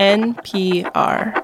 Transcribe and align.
NPR. 0.00 1.36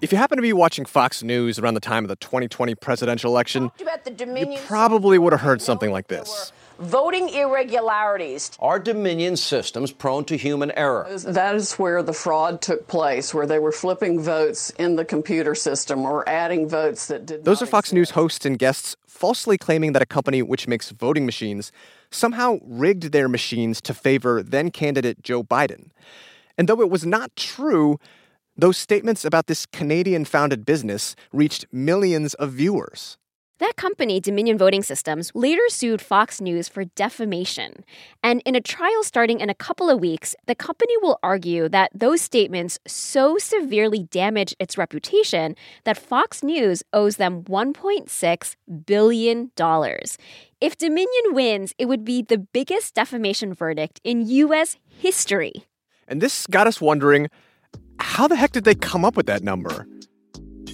If 0.00 0.10
you 0.10 0.16
happen 0.16 0.38
to 0.38 0.42
be 0.42 0.54
watching 0.54 0.86
Fox 0.86 1.22
News 1.22 1.58
around 1.58 1.74
the 1.74 1.80
time 1.80 2.04
of 2.04 2.08
the 2.08 2.16
2020 2.16 2.74
presidential 2.76 3.30
election, 3.30 3.70
you 3.78 4.58
probably 4.66 5.18
would 5.18 5.34
have 5.34 5.42
heard 5.42 5.60
something 5.60 5.90
like 5.90 6.08
this. 6.08 6.50
Voting 6.78 7.28
irregularities. 7.28 8.50
Are 8.58 8.78
Dominion 8.78 9.36
systems 9.36 9.92
prone 9.92 10.24
to 10.26 10.36
human 10.36 10.70
error? 10.72 11.06
That 11.24 11.54
is 11.54 11.74
where 11.74 12.02
the 12.02 12.12
fraud 12.12 12.60
took 12.60 12.88
place, 12.88 13.32
where 13.32 13.46
they 13.46 13.58
were 13.58 13.72
flipping 13.72 14.20
votes 14.20 14.70
in 14.78 14.96
the 14.96 15.04
computer 15.04 15.54
system 15.54 16.00
or 16.04 16.28
adding 16.28 16.68
votes 16.68 17.06
that 17.06 17.26
did 17.26 17.44
Those 17.44 17.60
not 17.60 17.68
are 17.68 17.70
Fox 17.70 17.86
exist. 17.88 17.94
News 17.94 18.10
hosts 18.10 18.46
and 18.46 18.58
guests 18.58 18.96
falsely 19.06 19.56
claiming 19.56 19.92
that 19.92 20.02
a 20.02 20.06
company 20.06 20.42
which 20.42 20.66
makes 20.66 20.90
voting 20.90 21.24
machines 21.26 21.70
somehow 22.10 22.58
rigged 22.64 23.12
their 23.12 23.28
machines 23.28 23.80
to 23.82 23.94
favor 23.94 24.42
then 24.42 24.70
candidate 24.70 25.22
Joe 25.22 25.42
Biden. 25.42 25.90
And 26.58 26.68
though 26.68 26.80
it 26.80 26.90
was 26.90 27.06
not 27.06 27.34
true, 27.36 27.98
those 28.56 28.76
statements 28.76 29.24
about 29.24 29.46
this 29.46 29.64
Canadian 29.66 30.24
founded 30.24 30.66
business 30.66 31.16
reached 31.32 31.66
millions 31.72 32.34
of 32.34 32.52
viewers. 32.52 33.16
That 33.62 33.76
company, 33.76 34.18
Dominion 34.18 34.58
Voting 34.58 34.82
Systems, 34.82 35.30
later 35.36 35.62
sued 35.68 36.02
Fox 36.02 36.40
News 36.40 36.68
for 36.68 36.84
defamation. 36.84 37.84
And 38.20 38.42
in 38.44 38.56
a 38.56 38.60
trial 38.60 39.04
starting 39.04 39.38
in 39.38 39.48
a 39.48 39.54
couple 39.54 39.88
of 39.88 40.00
weeks, 40.00 40.34
the 40.46 40.56
company 40.56 40.94
will 41.00 41.20
argue 41.22 41.68
that 41.68 41.92
those 41.94 42.20
statements 42.20 42.80
so 42.88 43.38
severely 43.38 44.02
damaged 44.10 44.56
its 44.58 44.76
reputation 44.76 45.54
that 45.84 45.96
Fox 45.96 46.42
News 46.42 46.82
owes 46.92 47.18
them 47.18 47.44
$1.6 47.44 48.56
billion. 48.84 49.52
If 50.60 50.76
Dominion 50.76 51.24
wins, 51.32 51.72
it 51.78 51.86
would 51.86 52.04
be 52.04 52.20
the 52.20 52.38
biggest 52.38 52.96
defamation 52.96 53.54
verdict 53.54 54.00
in 54.02 54.26
U.S. 54.26 54.76
history. 54.88 55.52
And 56.08 56.20
this 56.20 56.48
got 56.48 56.66
us 56.66 56.80
wondering 56.80 57.28
how 58.00 58.26
the 58.26 58.34
heck 58.34 58.50
did 58.50 58.64
they 58.64 58.74
come 58.74 59.04
up 59.04 59.16
with 59.16 59.26
that 59.26 59.44
number? 59.44 59.86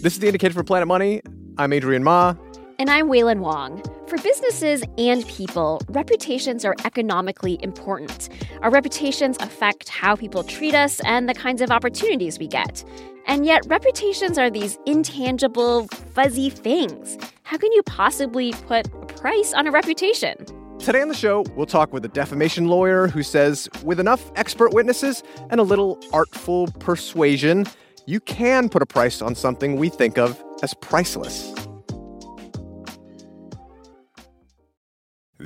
This 0.00 0.14
is 0.14 0.20
the 0.20 0.28
indicator 0.28 0.54
for 0.54 0.64
Planet 0.64 0.88
Money. 0.88 1.20
I'm 1.58 1.74
Adrian 1.74 2.02
Ma. 2.02 2.34
And 2.80 2.88
I'm 2.88 3.08
Wailin 3.08 3.40
Wong. 3.40 3.82
For 4.06 4.18
businesses 4.18 4.84
and 4.98 5.26
people, 5.26 5.80
reputations 5.88 6.64
are 6.64 6.76
economically 6.84 7.58
important. 7.60 8.28
Our 8.62 8.70
reputations 8.70 9.36
affect 9.40 9.88
how 9.88 10.14
people 10.14 10.44
treat 10.44 10.76
us 10.76 11.00
and 11.00 11.28
the 11.28 11.34
kinds 11.34 11.60
of 11.60 11.72
opportunities 11.72 12.38
we 12.38 12.46
get. 12.46 12.84
And 13.26 13.44
yet, 13.44 13.62
reputations 13.66 14.38
are 14.38 14.48
these 14.48 14.78
intangible, 14.86 15.88
fuzzy 15.88 16.50
things. 16.50 17.18
How 17.42 17.56
can 17.56 17.72
you 17.72 17.82
possibly 17.82 18.52
put 18.52 18.86
a 18.86 19.06
price 19.06 19.52
on 19.54 19.66
a 19.66 19.72
reputation? 19.72 20.36
Today 20.78 21.02
on 21.02 21.08
the 21.08 21.14
show, 21.14 21.44
we'll 21.56 21.66
talk 21.66 21.92
with 21.92 22.04
a 22.04 22.08
defamation 22.08 22.68
lawyer 22.68 23.08
who 23.08 23.24
says 23.24 23.68
with 23.82 23.98
enough 23.98 24.30
expert 24.36 24.72
witnesses 24.72 25.24
and 25.50 25.58
a 25.58 25.64
little 25.64 25.98
artful 26.12 26.68
persuasion, 26.78 27.66
you 28.06 28.20
can 28.20 28.68
put 28.68 28.82
a 28.82 28.86
price 28.86 29.20
on 29.20 29.34
something 29.34 29.74
we 29.74 29.88
think 29.88 30.16
of 30.16 30.40
as 30.62 30.74
priceless. 30.74 31.47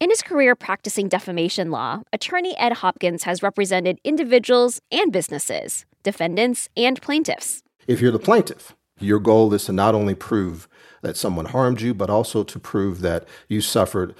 In 0.00 0.08
his 0.08 0.22
career 0.22 0.56
practicing 0.56 1.08
defamation 1.08 1.70
law, 1.70 2.00
attorney 2.10 2.56
Ed 2.56 2.72
Hopkins 2.78 3.24
has 3.24 3.42
represented 3.42 4.00
individuals 4.02 4.80
and 4.90 5.12
businesses, 5.12 5.84
defendants 6.02 6.70
and 6.74 7.00
plaintiffs. 7.02 7.62
If 7.86 8.00
you're 8.00 8.10
the 8.10 8.18
plaintiff, 8.18 8.74
your 8.98 9.18
goal 9.18 9.52
is 9.52 9.66
to 9.66 9.72
not 9.72 9.94
only 9.94 10.14
prove 10.14 10.68
that 11.02 11.18
someone 11.18 11.44
harmed 11.44 11.82
you, 11.82 11.92
but 11.92 12.08
also 12.08 12.44
to 12.44 12.58
prove 12.58 13.02
that 13.02 13.28
you 13.46 13.60
suffered 13.60 14.14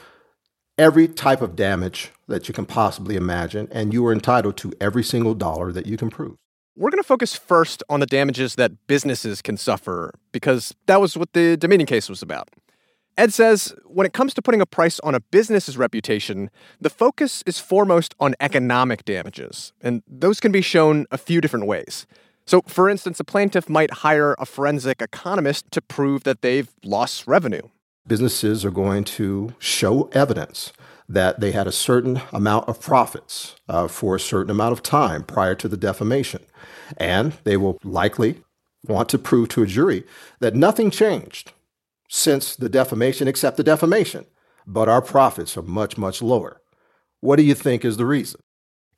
every 0.76 1.08
type 1.08 1.40
of 1.40 1.56
damage 1.56 2.10
that 2.28 2.46
you 2.46 2.52
can 2.52 2.66
possibly 2.66 3.16
imagine, 3.16 3.66
and 3.72 3.94
you 3.94 4.06
are 4.06 4.12
entitled 4.12 4.58
to 4.58 4.74
every 4.82 5.02
single 5.02 5.34
dollar 5.34 5.72
that 5.72 5.86
you 5.86 5.96
can 5.96 6.10
prove. 6.10 6.36
We're 6.76 6.90
going 6.90 7.02
to 7.02 7.06
focus 7.06 7.34
first 7.34 7.82
on 7.88 8.00
the 8.00 8.06
damages 8.06 8.56
that 8.56 8.86
businesses 8.86 9.40
can 9.40 9.56
suffer 9.56 10.12
because 10.30 10.74
that 10.86 11.00
was 11.00 11.16
what 11.16 11.32
the 11.32 11.56
Dominion 11.56 11.86
case 11.86 12.10
was 12.10 12.20
about. 12.20 12.50
Ed 13.16 13.32
says 13.32 13.74
when 13.84 14.06
it 14.06 14.12
comes 14.12 14.32
to 14.34 14.42
putting 14.42 14.60
a 14.60 14.66
price 14.66 14.98
on 15.00 15.14
a 15.14 15.20
business's 15.20 15.76
reputation, 15.76 16.50
the 16.80 16.90
focus 16.90 17.42
is 17.46 17.58
foremost 17.58 18.14
on 18.18 18.34
economic 18.40 19.04
damages, 19.04 19.72
and 19.80 20.02
those 20.06 20.40
can 20.40 20.52
be 20.52 20.62
shown 20.62 21.06
a 21.10 21.18
few 21.18 21.40
different 21.40 21.66
ways. 21.66 22.06
So, 22.46 22.62
for 22.66 22.88
instance, 22.88 23.20
a 23.20 23.24
plaintiff 23.24 23.68
might 23.68 23.92
hire 23.92 24.34
a 24.38 24.46
forensic 24.46 25.02
economist 25.02 25.70
to 25.72 25.80
prove 25.80 26.24
that 26.24 26.42
they've 26.42 26.68
lost 26.82 27.26
revenue. 27.26 27.62
Businesses 28.08 28.64
are 28.64 28.70
going 28.70 29.04
to 29.04 29.54
show 29.58 30.08
evidence 30.12 30.72
that 31.08 31.40
they 31.40 31.52
had 31.52 31.66
a 31.66 31.72
certain 31.72 32.22
amount 32.32 32.68
of 32.68 32.80
profits 32.80 33.56
uh, 33.68 33.86
for 33.88 34.16
a 34.16 34.20
certain 34.20 34.50
amount 34.50 34.72
of 34.72 34.82
time 34.82 35.22
prior 35.22 35.54
to 35.56 35.68
the 35.68 35.76
defamation. 35.76 36.40
And 36.96 37.34
they 37.44 37.56
will 37.56 37.78
likely 37.84 38.42
want 38.86 39.08
to 39.10 39.18
prove 39.18 39.48
to 39.50 39.62
a 39.62 39.66
jury 39.66 40.04
that 40.40 40.54
nothing 40.54 40.90
changed 40.90 41.52
since 42.12 42.56
the 42.56 42.68
defamation 42.68 43.28
except 43.28 43.56
the 43.56 43.62
defamation, 43.62 44.26
but 44.66 44.88
our 44.88 45.00
profits 45.00 45.56
are 45.56 45.62
much, 45.62 45.96
much 45.96 46.20
lower. 46.20 46.60
What 47.20 47.36
do 47.36 47.44
you 47.44 47.54
think 47.54 47.84
is 47.84 47.96
the 47.96 48.04
reason? 48.04 48.40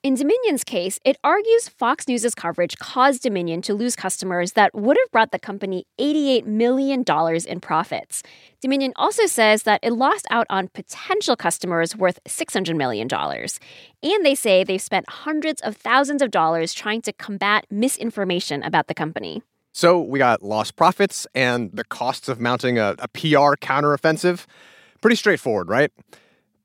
In 0.02 0.14
Dominion's 0.14 0.64
case, 0.64 0.98
it 1.04 1.16
argues 1.22 1.68
Fox 1.68 2.08
News' 2.08 2.34
coverage 2.34 2.76
caused 2.78 3.22
Dominion 3.22 3.62
to 3.62 3.74
lose 3.74 3.94
customers 3.94 4.52
that 4.52 4.74
would 4.74 4.96
have 4.96 5.10
brought 5.12 5.30
the 5.30 5.38
company 5.38 5.86
$88 6.00 6.46
million 6.46 7.04
in 7.46 7.60
profits. 7.60 8.22
Dominion 8.60 8.92
also 8.96 9.26
says 9.26 9.62
that 9.64 9.78
it 9.82 9.92
lost 9.92 10.26
out 10.30 10.46
on 10.50 10.68
potential 10.68 11.36
customers 11.36 11.94
worth 11.94 12.18
$600 12.24 12.74
million. 12.74 13.08
And 13.12 14.26
they 14.26 14.34
say 14.34 14.64
they've 14.64 14.82
spent 14.82 15.08
hundreds 15.08 15.60
of 15.60 15.76
thousands 15.76 16.22
of 16.22 16.32
dollars 16.32 16.74
trying 16.74 17.02
to 17.02 17.12
combat 17.12 17.66
misinformation 17.70 18.62
about 18.64 18.88
the 18.88 18.94
company. 18.94 19.42
So 19.72 20.00
we 20.00 20.18
got 20.18 20.42
lost 20.42 20.76
profits 20.76 21.26
and 21.34 21.70
the 21.72 21.84
costs 21.84 22.28
of 22.28 22.38
mounting 22.38 22.78
a, 22.78 22.94
a 22.98 23.08
PR 23.08 23.56
counteroffensive. 23.56 24.46
Pretty 25.00 25.16
straightforward, 25.16 25.68
right? 25.68 25.90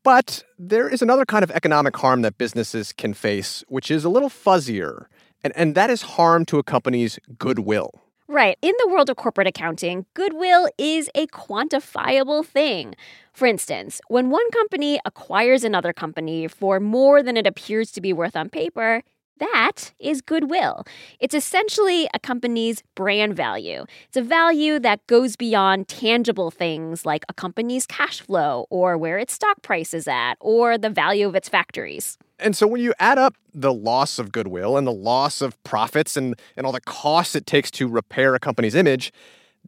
But 0.03 0.43
there 0.59 0.87
is 0.87 1.01
another 1.01 1.25
kind 1.25 1.43
of 1.43 1.51
economic 1.51 1.95
harm 1.97 2.21
that 2.21 2.37
businesses 2.37 2.93
can 2.93 3.13
face, 3.13 3.63
which 3.67 3.89
is 3.89 4.05
a 4.05 4.09
little 4.09 4.29
fuzzier, 4.29 5.07
and, 5.43 5.55
and 5.55 5.75
that 5.75 5.89
is 5.89 6.01
harm 6.01 6.45
to 6.45 6.59
a 6.59 6.63
company's 6.63 7.17
goodwill. 7.37 7.91
Right. 8.29 8.57
In 8.61 8.73
the 8.79 8.89
world 8.89 9.09
of 9.09 9.15
corporate 9.15 9.47
accounting, 9.47 10.05
goodwill 10.13 10.67
is 10.77 11.09
a 11.15 11.27
quantifiable 11.27 12.45
thing. 12.45 12.93
For 13.31 13.45
instance, 13.45 14.01
when 14.09 14.29
one 14.29 14.49
company 14.51 14.99
acquires 15.05 15.63
another 15.63 15.93
company 15.93 16.47
for 16.49 16.81
more 16.81 17.23
than 17.23 17.37
it 17.37 17.47
appears 17.47 17.91
to 17.93 18.01
be 18.01 18.11
worth 18.11 18.35
on 18.35 18.49
paper, 18.49 19.01
that 19.39 19.93
is 19.99 20.21
goodwill. 20.21 20.85
It's 21.19 21.33
essentially 21.33 22.07
a 22.13 22.19
company's 22.19 22.83
brand 22.95 23.35
value. 23.35 23.85
It's 24.07 24.17
a 24.17 24.21
value 24.21 24.79
that 24.79 25.05
goes 25.07 25.35
beyond 25.35 25.87
tangible 25.87 26.51
things 26.51 27.05
like 27.05 27.25
a 27.29 27.33
company's 27.33 27.85
cash 27.85 28.21
flow 28.21 28.65
or 28.69 28.97
where 28.97 29.17
its 29.17 29.33
stock 29.33 29.61
price 29.61 29.93
is 29.93 30.07
at 30.07 30.35
or 30.39 30.77
the 30.77 30.89
value 30.89 31.27
of 31.27 31.35
its 31.35 31.49
factories. 31.49 32.17
And 32.39 32.55
so 32.55 32.67
when 32.67 32.81
you 32.81 32.93
add 32.99 33.17
up 33.17 33.35
the 33.53 33.73
loss 33.73 34.19
of 34.19 34.31
goodwill 34.31 34.77
and 34.77 34.85
the 34.85 34.91
loss 34.91 35.41
of 35.41 35.61
profits 35.63 36.15
and, 36.15 36.35
and 36.55 36.65
all 36.65 36.71
the 36.71 36.81
costs 36.81 37.35
it 37.35 37.45
takes 37.45 37.71
to 37.71 37.87
repair 37.87 38.35
a 38.35 38.39
company's 38.39 38.75
image, 38.75 39.11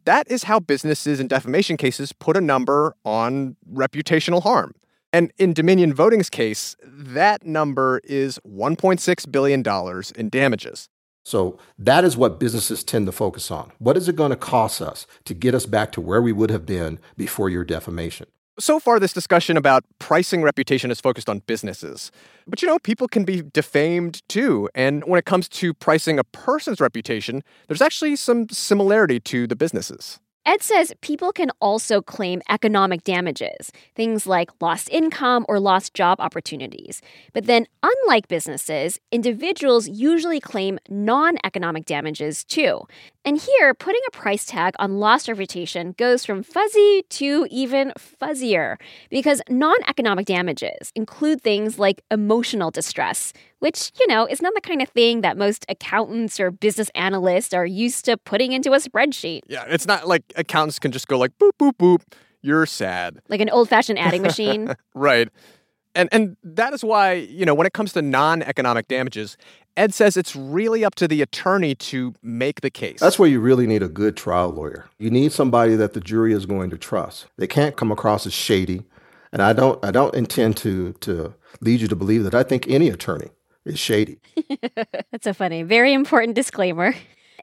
that 0.04 0.30
is 0.30 0.44
how 0.44 0.60
businesses 0.60 1.20
in 1.20 1.28
defamation 1.28 1.76
cases 1.76 2.12
put 2.12 2.36
a 2.36 2.40
number 2.40 2.94
on 3.04 3.56
reputational 3.72 4.42
harm. 4.42 4.72
And 5.12 5.32
in 5.38 5.52
Dominion 5.52 5.92
Voting's 5.92 6.30
case, 6.30 6.76
that 6.84 7.44
number 7.44 8.00
is 8.04 8.38
$1.6 8.46 9.32
billion 9.32 10.02
in 10.16 10.28
damages. 10.28 10.88
So 11.24 11.58
that 11.78 12.04
is 12.04 12.16
what 12.16 12.40
businesses 12.40 12.82
tend 12.82 13.06
to 13.06 13.12
focus 13.12 13.50
on. 13.50 13.72
What 13.78 13.96
is 13.96 14.08
it 14.08 14.16
going 14.16 14.30
to 14.30 14.36
cost 14.36 14.80
us 14.80 15.06
to 15.24 15.34
get 15.34 15.54
us 15.54 15.66
back 15.66 15.92
to 15.92 16.00
where 16.00 16.22
we 16.22 16.32
would 16.32 16.50
have 16.50 16.64
been 16.64 16.98
before 17.16 17.48
your 17.50 17.64
defamation? 17.64 18.26
So 18.58 18.78
far, 18.78 19.00
this 19.00 19.12
discussion 19.12 19.56
about 19.56 19.84
pricing 19.98 20.42
reputation 20.42 20.90
is 20.90 21.00
focused 21.00 21.28
on 21.28 21.38
businesses. 21.46 22.10
But 22.46 22.60
you 22.60 22.68
know, 22.68 22.78
people 22.78 23.08
can 23.08 23.24
be 23.24 23.42
defamed 23.42 24.26
too. 24.28 24.68
And 24.74 25.02
when 25.04 25.18
it 25.18 25.24
comes 25.24 25.48
to 25.48 25.72
pricing 25.72 26.18
a 26.18 26.24
person's 26.24 26.80
reputation, 26.80 27.42
there's 27.68 27.80
actually 27.80 28.16
some 28.16 28.48
similarity 28.50 29.18
to 29.20 29.46
the 29.46 29.56
businesses. 29.56 30.20
Ed 30.50 30.64
says 30.64 30.92
people 31.00 31.30
can 31.30 31.52
also 31.60 32.02
claim 32.02 32.42
economic 32.50 33.04
damages, 33.04 33.70
things 33.94 34.26
like 34.26 34.50
lost 34.60 34.90
income 34.90 35.46
or 35.48 35.60
lost 35.60 35.94
job 35.94 36.18
opportunities. 36.18 37.00
But 37.32 37.46
then, 37.46 37.68
unlike 37.84 38.26
businesses, 38.26 38.98
individuals 39.12 39.86
usually 39.88 40.40
claim 40.40 40.80
non 40.88 41.36
economic 41.44 41.84
damages 41.84 42.42
too. 42.42 42.80
And 43.24 43.38
here, 43.38 43.74
putting 43.74 44.00
a 44.08 44.10
price 44.10 44.44
tag 44.44 44.74
on 44.80 44.98
lost 44.98 45.28
reputation 45.28 45.94
goes 45.96 46.24
from 46.24 46.42
fuzzy 46.42 47.04
to 47.10 47.46
even 47.48 47.92
fuzzier, 47.96 48.74
because 49.08 49.40
non 49.48 49.76
economic 49.86 50.26
damages 50.26 50.90
include 50.96 51.42
things 51.42 51.78
like 51.78 52.02
emotional 52.10 52.72
distress, 52.72 53.32
which, 53.60 53.92
you 53.98 54.06
know, 54.08 54.26
is 54.26 54.42
not 54.42 54.54
the 54.54 54.60
kind 54.60 54.82
of 54.82 54.88
thing 54.88 55.20
that 55.20 55.38
most 55.38 55.64
accountants 55.68 56.40
or 56.40 56.50
business 56.50 56.90
analysts 56.94 57.54
are 57.54 57.66
used 57.66 58.04
to 58.06 58.16
putting 58.16 58.52
into 58.52 58.72
a 58.72 58.78
spreadsheet. 58.78 59.42
Yeah, 59.46 59.64
it's 59.68 59.86
not 59.86 60.08
like 60.08 60.24
accountants 60.36 60.78
can 60.78 60.90
just 60.90 61.06
go 61.06 61.18
like 61.18 61.38
boop, 61.38 61.52
boop, 61.58 61.76
boop, 61.78 62.02
you're 62.42 62.66
sad. 62.66 63.20
Like 63.28 63.40
an 63.40 63.50
old 63.50 63.68
fashioned 63.68 63.98
adding 63.98 64.22
machine. 64.22 64.74
right. 64.94 65.28
And 65.94 66.08
and 66.12 66.36
that 66.44 66.72
is 66.72 66.84
why, 66.84 67.14
you 67.14 67.44
know, 67.44 67.54
when 67.54 67.66
it 67.66 67.72
comes 67.72 67.92
to 67.94 68.02
non-economic 68.02 68.88
damages, 68.88 69.36
Ed 69.76 69.92
says 69.92 70.16
it's 70.16 70.36
really 70.36 70.84
up 70.84 70.94
to 70.96 71.08
the 71.08 71.20
attorney 71.20 71.74
to 71.74 72.14
make 72.22 72.60
the 72.60 72.70
case. 72.70 73.00
That's 73.00 73.18
where 73.18 73.28
you 73.28 73.40
really 73.40 73.66
need 73.66 73.82
a 73.82 73.88
good 73.88 74.16
trial 74.16 74.50
lawyer. 74.50 74.88
You 74.98 75.10
need 75.10 75.32
somebody 75.32 75.74
that 75.76 75.94
the 75.94 76.00
jury 76.00 76.32
is 76.32 76.46
going 76.46 76.70
to 76.70 76.78
trust. 76.78 77.26
They 77.36 77.46
can't 77.46 77.76
come 77.76 77.90
across 77.90 78.24
as 78.26 78.32
shady. 78.32 78.84
And 79.32 79.42
I 79.42 79.52
don't 79.52 79.84
I 79.84 79.90
don't 79.90 80.14
intend 80.14 80.56
to 80.58 80.92
to 81.00 81.34
lead 81.60 81.80
you 81.80 81.88
to 81.88 81.96
believe 81.96 82.24
that 82.24 82.34
I 82.34 82.44
think 82.44 82.68
any 82.68 82.88
attorney 82.88 83.30
is 83.64 83.78
shady. 83.78 84.18
That's 85.10 85.26
a 85.26 85.34
funny, 85.34 85.62
very 85.62 85.92
important 85.92 86.34
disclaimer. 86.34 86.94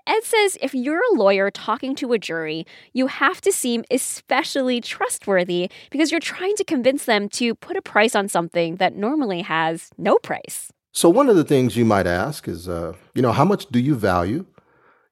Ed 0.08 0.24
says 0.24 0.58
if 0.62 0.74
you're 0.74 1.02
a 1.12 1.18
lawyer 1.18 1.52
talking 1.52 1.94
to 1.96 2.14
a 2.14 2.18
jury, 2.18 2.66
you 2.94 3.08
have 3.08 3.42
to 3.42 3.52
seem 3.52 3.84
especially 3.92 4.80
trustworthy 4.80 5.69
because 5.92 6.12
you're 6.12 6.22
trying 6.22 6.56
to 6.56 6.64
convince 6.64 7.06
them 7.06 7.28
to 7.30 7.54
put 7.56 7.75
a 7.75 7.81
price 7.81 8.16
on 8.16 8.30
something 8.30 8.78
that 8.78 8.96
normally 8.96 9.42
has 9.42 9.90
no 9.98 10.18
price. 10.18 10.72
So, 10.94 11.10
one 11.10 11.30
of 11.30 11.36
the 11.36 11.44
things 11.44 11.75
you 11.75 11.84
might 11.86 12.08
ask 12.08 12.48
is, 12.48 12.69
uh, 12.69 12.94
you 13.14 13.22
know, 13.22 13.34
how 13.34 13.46
much 13.46 13.68
do 13.68 13.80
you 13.80 13.96
value 13.96 14.46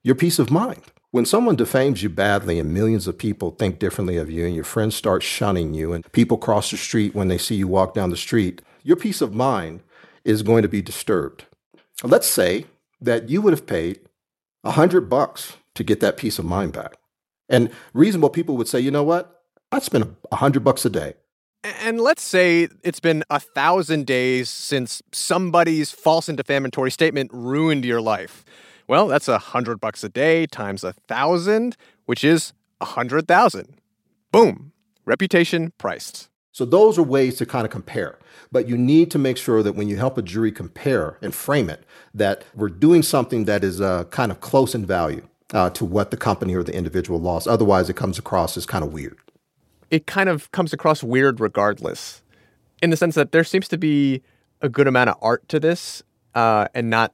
your 0.02 0.14
peace 0.14 0.38
of 0.38 0.50
mind? 0.50 0.82
When 1.10 1.26
someone 1.26 1.56
defames 1.56 2.02
you 2.02 2.08
badly 2.08 2.58
and 2.58 2.74
millions 2.74 3.06
of 3.06 3.18
people 3.18 3.50
think 3.52 3.78
differently 3.78 4.16
of 4.16 4.30
you 4.30 4.44
and 4.46 4.54
your 4.54 4.64
friends 4.64 4.96
start 4.96 5.22
shunning 5.22 5.74
you 5.74 5.92
and 5.92 6.10
people 6.12 6.38
cross 6.38 6.70
the 6.70 6.76
street 6.76 7.14
when 7.14 7.28
they 7.28 7.38
see 7.38 7.54
you 7.54 7.68
walk 7.68 7.94
down 7.94 8.10
the 8.10 8.16
street, 8.16 8.62
your 8.82 8.96
peace 8.96 9.20
of 9.20 9.34
mind 9.34 9.82
is 10.26 10.42
going 10.42 10.62
to 10.62 10.68
be 10.68 10.82
disturbed. 10.82 11.46
Let's 12.02 12.26
say 12.26 12.66
that 13.00 13.30
you 13.30 13.40
would 13.40 13.52
have 13.52 13.66
paid 13.66 14.00
a 14.64 14.72
hundred 14.72 15.08
bucks 15.08 15.56
to 15.74 15.84
get 15.84 16.00
that 16.00 16.16
peace 16.16 16.38
of 16.38 16.44
mind 16.44 16.72
back. 16.72 16.96
And 17.48 17.70
reasonable 17.94 18.30
people 18.30 18.56
would 18.56 18.68
say, 18.68 18.80
you 18.80 18.90
know 18.90 19.04
what? 19.04 19.42
I'd 19.70 19.82
spend 19.82 20.16
a 20.32 20.36
hundred 20.36 20.64
bucks 20.64 20.84
a 20.84 20.90
day. 20.90 21.14
And 21.62 22.00
let's 22.00 22.22
say 22.22 22.68
it's 22.82 23.00
been 23.00 23.24
a 23.30 23.40
thousand 23.40 24.06
days 24.06 24.50
since 24.50 25.02
somebody's 25.12 25.90
false 25.90 26.28
and 26.28 26.36
defamatory 26.36 26.90
statement 26.90 27.30
ruined 27.32 27.84
your 27.84 28.00
life. 28.00 28.44
Well, 28.88 29.08
that's 29.08 29.28
a 29.28 29.38
hundred 29.38 29.80
bucks 29.80 30.04
a 30.04 30.08
day 30.08 30.46
times 30.46 30.84
a 30.84 30.92
thousand, 30.92 31.76
which 32.04 32.22
is 32.22 32.52
a 32.80 32.84
hundred 32.84 33.26
thousand. 33.26 33.80
Boom. 34.32 34.72
Reputation 35.04 35.72
priced. 35.78 36.28
So 36.56 36.64
those 36.64 36.98
are 36.98 37.02
ways 37.02 37.36
to 37.36 37.44
kind 37.44 37.66
of 37.66 37.70
compare. 37.70 38.18
But 38.50 38.66
you 38.66 38.78
need 38.78 39.10
to 39.10 39.18
make 39.18 39.36
sure 39.36 39.62
that 39.62 39.74
when 39.74 39.88
you 39.88 39.98
help 39.98 40.16
a 40.16 40.22
jury 40.22 40.50
compare 40.50 41.18
and 41.20 41.34
frame 41.34 41.68
it, 41.68 41.84
that 42.14 42.44
we're 42.54 42.70
doing 42.70 43.02
something 43.02 43.44
that 43.44 43.62
is 43.62 43.78
uh, 43.78 44.04
kind 44.04 44.32
of 44.32 44.40
close 44.40 44.74
in 44.74 44.86
value 44.86 45.28
uh, 45.52 45.68
to 45.68 45.84
what 45.84 46.10
the 46.10 46.16
company 46.16 46.54
or 46.54 46.62
the 46.62 46.74
individual 46.74 47.20
lost. 47.20 47.46
Otherwise, 47.46 47.90
it 47.90 47.96
comes 47.96 48.18
across 48.18 48.56
as 48.56 48.64
kind 48.64 48.82
of 48.82 48.94
weird. 48.94 49.18
It 49.90 50.06
kind 50.06 50.30
of 50.30 50.50
comes 50.52 50.72
across 50.72 51.02
weird 51.02 51.40
regardless, 51.40 52.22
in 52.80 52.88
the 52.88 52.96
sense 52.96 53.16
that 53.16 53.32
there 53.32 53.44
seems 53.44 53.68
to 53.68 53.76
be 53.76 54.22
a 54.62 54.70
good 54.70 54.86
amount 54.86 55.10
of 55.10 55.16
art 55.20 55.46
to 55.50 55.60
this 55.60 56.02
uh, 56.34 56.68
and 56.72 56.88
not 56.88 57.12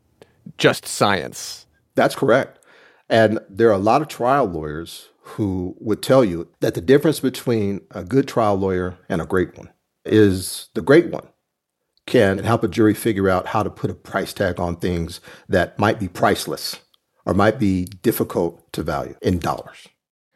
just 0.57 0.87
science. 0.87 1.67
That's 1.97 2.15
correct. 2.15 2.65
And 3.09 3.41
there 3.49 3.71
are 3.71 3.75
a 3.75 3.79
lot 3.79 4.03
of 4.03 4.07
trial 4.07 4.45
lawyers 4.45 5.09
who 5.33 5.75
would 5.81 6.03
tell 6.03 6.25
you 6.25 6.49
that 6.61 6.75
the 6.75 6.81
difference 6.81 7.21
between 7.21 7.81
a 7.91 8.05
good 8.05 8.29
trial 8.29 8.57
lawyer 8.57 8.99
and 9.09 9.21
a 9.21 9.27
great 9.27 9.57
one 9.57 9.71
is 10.05 10.69
the 10.75 10.83
great 10.83 11.11
one 11.11 11.27
can 12.07 12.39
help 12.39 12.65
a 12.65 12.69
jury 12.69 12.95
figure 12.95 13.29
out 13.29 13.47
how 13.47 13.63
to 13.63 13.71
put 13.71 13.91
a 13.91 13.95
price 13.95 14.33
tag 14.33 14.59
on 14.59 14.77
things 14.77 15.21
that 15.49 15.79
might 15.79 16.01
be 16.01 16.09
priceless 16.09 16.81
or 17.25 17.33
might 17.33 17.59
be 17.59 17.85
difficult 17.85 18.73
to 18.73 18.83
value 18.83 19.15
in 19.23 19.39
dollars. 19.39 19.89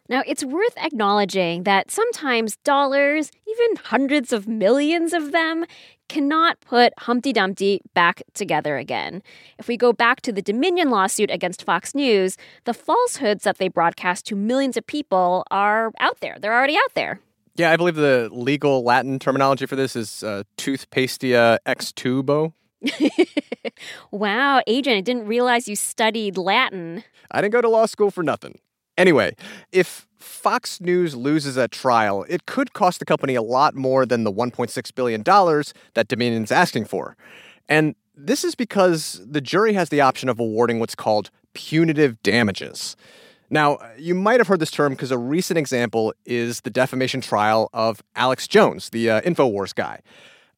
Now, 0.08 0.22
it's 0.26 0.44
worth 0.44 0.76
acknowledging 0.78 1.64
that 1.64 1.90
sometimes 1.90 2.56
dollars, 2.58 3.30
even 3.48 3.76
hundreds 3.76 4.32
of 4.32 4.46
millions 4.46 5.12
of 5.12 5.32
them, 5.32 5.64
cannot 6.08 6.60
put 6.60 6.92
Humpty 6.98 7.32
Dumpty 7.32 7.80
back 7.94 8.22
together 8.34 8.76
again. 8.76 9.22
If 9.58 9.66
we 9.66 9.76
go 9.76 9.92
back 9.92 10.20
to 10.22 10.32
the 10.32 10.42
Dominion 10.42 10.90
lawsuit 10.90 11.30
against 11.30 11.64
Fox 11.64 11.94
News, 11.94 12.36
the 12.64 12.74
falsehoods 12.74 13.44
that 13.44 13.58
they 13.58 13.68
broadcast 13.68 14.26
to 14.26 14.36
millions 14.36 14.76
of 14.76 14.86
people 14.86 15.44
are 15.50 15.92
out 15.98 16.20
there. 16.20 16.36
They're 16.40 16.54
already 16.54 16.76
out 16.76 16.94
there. 16.94 17.20
Yeah, 17.56 17.72
I 17.72 17.76
believe 17.76 17.96
the 17.96 18.28
legal 18.30 18.84
Latin 18.84 19.18
terminology 19.18 19.66
for 19.66 19.76
this 19.76 19.96
is 19.96 20.22
uh, 20.22 20.42
toothpastia 20.58 21.58
ex 21.64 21.90
tubo. 21.90 22.52
wow, 24.10 24.60
Adrian, 24.66 24.98
I 24.98 25.00
didn't 25.00 25.26
realize 25.26 25.66
you 25.66 25.74
studied 25.74 26.36
Latin. 26.36 27.02
I 27.30 27.40
didn't 27.40 27.54
go 27.54 27.62
to 27.62 27.68
law 27.68 27.86
school 27.86 28.10
for 28.10 28.22
nothing. 28.22 28.58
Anyway, 28.96 29.36
if 29.72 30.06
Fox 30.18 30.80
News 30.80 31.14
loses 31.14 31.56
a 31.56 31.68
trial, 31.68 32.24
it 32.28 32.46
could 32.46 32.72
cost 32.72 32.98
the 32.98 33.04
company 33.04 33.34
a 33.34 33.42
lot 33.42 33.74
more 33.74 34.06
than 34.06 34.24
the 34.24 34.32
$1.6 34.32 34.94
billion 34.94 35.22
that 35.22 36.08
Dominion's 36.08 36.52
asking 36.52 36.86
for. 36.86 37.16
And 37.68 37.94
this 38.16 38.44
is 38.44 38.54
because 38.54 39.20
the 39.24 39.40
jury 39.40 39.74
has 39.74 39.90
the 39.90 40.00
option 40.00 40.28
of 40.28 40.40
awarding 40.40 40.78
what's 40.78 40.94
called 40.94 41.30
punitive 41.52 42.22
damages. 42.22 42.96
Now, 43.50 43.78
you 43.96 44.14
might 44.14 44.40
have 44.40 44.48
heard 44.48 44.60
this 44.60 44.70
term 44.70 44.92
because 44.92 45.10
a 45.10 45.18
recent 45.18 45.58
example 45.58 46.12
is 46.24 46.62
the 46.62 46.70
defamation 46.70 47.20
trial 47.20 47.68
of 47.72 48.02
Alex 48.16 48.48
Jones, 48.48 48.90
the 48.90 49.10
uh, 49.10 49.20
InfoWars 49.20 49.74
guy. 49.74 50.00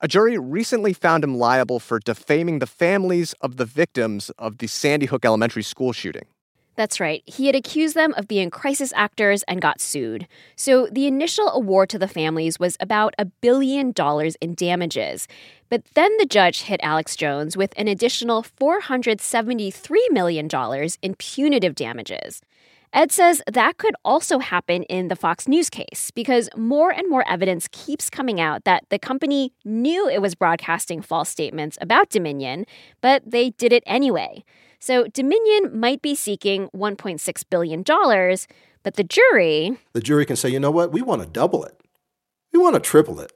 A 0.00 0.08
jury 0.08 0.38
recently 0.38 0.92
found 0.92 1.24
him 1.24 1.36
liable 1.36 1.80
for 1.80 1.98
defaming 1.98 2.60
the 2.60 2.66
families 2.66 3.34
of 3.40 3.56
the 3.56 3.64
victims 3.64 4.30
of 4.38 4.58
the 4.58 4.68
Sandy 4.68 5.06
Hook 5.06 5.24
Elementary 5.24 5.62
School 5.62 5.92
shooting. 5.92 6.26
That's 6.78 7.00
right. 7.00 7.24
He 7.26 7.46
had 7.46 7.56
accused 7.56 7.96
them 7.96 8.14
of 8.16 8.28
being 8.28 8.50
crisis 8.50 8.92
actors 8.94 9.42
and 9.48 9.60
got 9.60 9.80
sued. 9.80 10.28
So 10.54 10.86
the 10.86 11.08
initial 11.08 11.48
award 11.48 11.90
to 11.90 11.98
the 11.98 12.06
families 12.06 12.60
was 12.60 12.76
about 12.78 13.14
a 13.18 13.24
billion 13.24 13.90
dollars 13.90 14.36
in 14.40 14.54
damages. 14.54 15.26
But 15.70 15.82
then 15.94 16.16
the 16.18 16.24
judge 16.24 16.62
hit 16.62 16.78
Alex 16.80 17.16
Jones 17.16 17.56
with 17.56 17.74
an 17.76 17.88
additional 17.88 18.44
$473 18.44 19.96
million 20.12 20.48
in 21.02 21.14
punitive 21.16 21.74
damages. 21.74 22.42
Ed 22.92 23.10
says 23.10 23.42
that 23.52 23.78
could 23.78 23.96
also 24.04 24.38
happen 24.38 24.84
in 24.84 25.08
the 25.08 25.16
Fox 25.16 25.48
News 25.48 25.68
case 25.68 26.12
because 26.14 26.48
more 26.56 26.92
and 26.92 27.10
more 27.10 27.28
evidence 27.28 27.66
keeps 27.72 28.08
coming 28.08 28.40
out 28.40 28.62
that 28.62 28.84
the 28.90 29.00
company 29.00 29.52
knew 29.64 30.08
it 30.08 30.22
was 30.22 30.36
broadcasting 30.36 31.02
false 31.02 31.28
statements 31.28 31.76
about 31.80 32.08
Dominion, 32.08 32.66
but 33.00 33.28
they 33.28 33.50
did 33.50 33.72
it 33.72 33.82
anyway. 33.84 34.44
So 34.78 35.06
Dominion 35.08 35.78
might 35.78 36.02
be 36.02 36.14
seeking 36.14 36.68
$1.6 36.68 37.44
billion, 37.50 37.82
but 38.82 38.94
the 38.94 39.04
jury. 39.04 39.78
The 39.92 40.00
jury 40.00 40.24
can 40.24 40.36
say, 40.36 40.48
you 40.48 40.60
know 40.60 40.70
what, 40.70 40.92
we 40.92 41.02
want 41.02 41.22
to 41.22 41.28
double 41.28 41.64
it, 41.64 41.80
we 42.52 42.58
want 42.58 42.74
to 42.74 42.80
triple 42.80 43.20
it. 43.20 43.32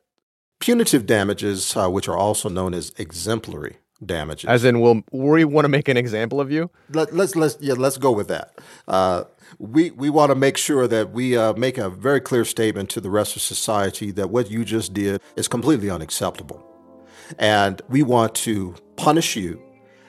Punitive 0.60 1.06
damages, 1.06 1.76
uh, 1.76 1.88
which 1.88 2.06
are 2.06 2.16
also 2.16 2.48
known 2.48 2.72
as 2.72 2.92
exemplary 2.96 3.78
damages. 4.04 4.48
As 4.48 4.64
in, 4.64 4.80
will 4.80 5.02
we 5.10 5.44
want 5.44 5.64
to 5.64 5.68
make 5.68 5.88
an 5.88 5.96
example 5.96 6.40
of 6.40 6.52
you? 6.52 6.70
Let, 6.90 7.08
us 7.08 7.14
let's, 7.14 7.36
let's 7.36 7.56
yeah 7.60 7.74
let's 7.76 7.98
go 7.98 8.12
with 8.12 8.28
that. 8.28 8.58
Uh, 8.86 9.24
we 9.58 9.90
we 9.90 10.08
want 10.10 10.30
to 10.30 10.36
make 10.36 10.56
sure 10.56 10.86
that 10.86 11.10
we 11.10 11.36
uh, 11.36 11.54
make 11.54 11.78
a 11.78 11.90
very 11.90 12.20
clear 12.20 12.44
statement 12.44 12.90
to 12.90 13.00
the 13.00 13.10
rest 13.10 13.34
of 13.34 13.42
society 13.42 14.12
that 14.12 14.30
what 14.30 14.50
you 14.50 14.64
just 14.64 14.94
did 14.94 15.20
is 15.36 15.48
completely 15.48 15.90
unacceptable, 15.90 16.64
and 17.38 17.82
we 17.88 18.02
want 18.02 18.34
to 18.36 18.74
punish 18.96 19.36
you 19.36 19.60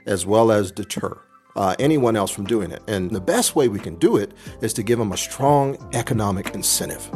as 0.05 0.25
well 0.25 0.51
as 0.51 0.71
deter. 0.71 1.19
Uh, 1.55 1.75
anyone 1.77 2.15
else 2.15 2.31
from 2.31 2.45
doing 2.45 2.71
it. 2.71 2.81
And 2.87 3.11
the 3.11 3.21
best 3.21 3.55
way 3.55 3.67
we 3.67 3.79
can 3.79 3.95
do 3.95 4.17
it 4.17 4.31
is 4.61 4.73
to 4.73 4.83
give 4.83 4.97
them 4.97 5.11
a 5.11 5.17
strong 5.17 5.77
economic 5.93 6.55
incentive. 6.55 7.09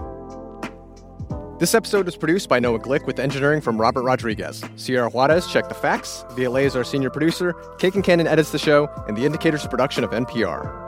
This 1.59 1.73
episode 1.73 2.07
is 2.07 2.15
produced 2.15 2.49
by 2.49 2.59
Noah 2.59 2.77
Glick 2.77 3.07
with 3.07 3.19
engineering 3.19 3.61
from 3.61 3.81
Robert 3.81 4.03
Rodriguez. 4.03 4.63
Sierra 4.75 5.09
Juarez 5.09 5.47
checked 5.47 5.69
the 5.69 5.75
facts. 5.75 6.23
Viet 6.33 6.51
Le 6.51 6.61
is 6.61 6.75
our 6.75 6.83
senior 6.83 7.09
producer. 7.09 7.55
Kate 7.79 7.93
Concannon 7.93 8.27
edits 8.27 8.51
the 8.51 8.59
show, 8.59 8.87
and 9.07 9.17
The 9.17 9.25
Indicator's 9.25 9.65
a 9.65 9.67
production 9.67 10.03
of 10.03 10.11
NPR. 10.11 10.85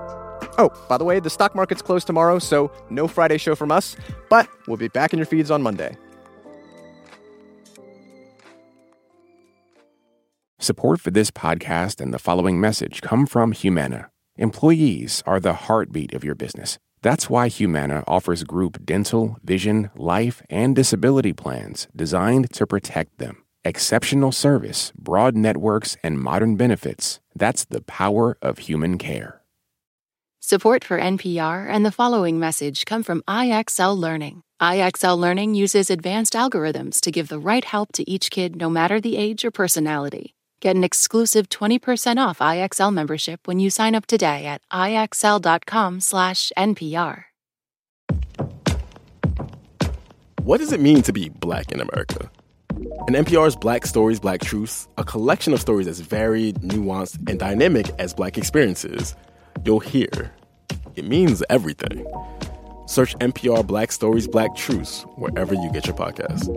Oh, 0.60 0.70
by 0.88 0.98
the 0.98 1.06
way, 1.06 1.20
the 1.20 1.30
stock 1.30 1.56
market's 1.56 1.82
closed 1.82 2.06
tomorrow, 2.06 2.38
so 2.38 2.72
no 2.92 3.08
Friday 3.08 3.40
show 3.40 3.56
from 3.56 3.72
us, 3.72 3.96
but 4.30 4.48
we'll 4.68 4.78
be 4.78 4.90
back 4.90 5.12
in 5.12 5.18
your 5.18 5.26
feeds 5.26 5.50
on 5.50 5.64
Monday. 5.64 5.98
Support 10.62 11.00
for 11.00 11.10
this 11.10 11.32
podcast 11.32 12.02
and 12.02 12.14
the 12.14 12.20
following 12.20 12.60
message 12.60 13.02
come 13.02 13.26
from 13.26 13.54
Humana. 13.54 14.10
Employees 14.36 15.24
are 15.26 15.40
the 15.40 15.54
heartbeat 15.54 16.14
of 16.14 16.26
your 16.26 16.36
business. 16.36 16.78
That's 17.02 17.30
why 17.30 17.48
Humana 17.48 18.04
offers 18.06 18.44
group 18.44 18.86
dental, 18.86 19.38
vision, 19.42 19.90
life, 19.96 20.42
and 20.50 20.76
disability 20.76 21.32
plans 21.32 21.88
designed 21.96 22.52
to 22.52 22.68
protect 22.68 23.20
them. 23.20 23.46
Exceptional 23.64 24.34
service, 24.34 24.92
broad 24.98 25.34
networks, 25.38 25.96
and 26.04 26.20
modern 26.20 26.58
benefits. 26.58 27.22
That's 27.34 27.64
the 27.64 27.82
power 27.84 28.38
of 28.42 28.58
human 28.58 28.98
care. 28.98 29.42
Support 30.42 30.84
for 30.84 31.00
NPR 31.00 31.70
and 31.70 31.86
the 31.86 31.92
following 31.92 32.38
message 32.38 32.86
come 32.86 33.04
from 33.04 33.22
IXL 33.30 33.98
Learning. 33.98 34.44
IXL 34.62 35.18
Learning 35.18 35.56
uses 35.56 35.90
advanced 35.90 36.34
algorithms 36.34 37.00
to 37.00 37.12
give 37.12 37.30
the 37.30 37.40
right 37.40 37.64
help 37.64 37.94
to 37.94 38.10
each 38.12 38.30
kid 38.30 38.58
no 38.58 38.70
matter 38.70 39.00
the 39.00 39.16
age 39.16 39.46
or 39.46 39.52
personality. 39.52 40.36
Get 40.60 40.76
an 40.76 40.84
exclusive 40.84 41.48
20% 41.48 42.18
off 42.18 42.40
IXL 42.40 42.94
membership 42.94 43.48
when 43.48 43.60
you 43.60 43.70
sign 43.70 43.96
up 43.96 44.06
today 44.06 44.46
at 44.46 44.62
IXL.com/NPR. 44.72 47.24
What 50.44 50.58
does 50.58 50.74
it 50.74 50.82
mean 50.82 51.02
to 51.04 51.14
be 51.14 51.30
black 51.30 51.72
in 51.72 51.80
America? 51.80 52.30
In 53.08 53.14
NPR's 53.14 53.56
Black 53.56 53.86
Stories, 53.86 54.20
Black 54.20 54.42
Truths, 54.42 54.88
a 54.98 55.04
collection 55.04 55.54
of 55.54 55.62
stories 55.62 55.88
as 55.88 56.00
varied, 56.00 56.56
nuanced, 56.62 57.18
and 57.30 57.40
dynamic 57.40 57.90
as 58.00 58.14
black 58.14 58.38
experiences, 58.38 59.16
you'll 59.64 59.80
hear 59.80 60.34
it 60.96 61.06
means 61.06 61.44
everything. 61.50 62.06
Search 62.88 63.16
NPR 63.20 63.66
Black 63.66 63.92
Stories, 63.92 64.28
Black 64.28 64.56
Truths 64.56 65.04
wherever 65.16 65.54
you 65.54 65.72
get 65.72 65.86
your 65.86 65.96
podcasts. 65.96 66.48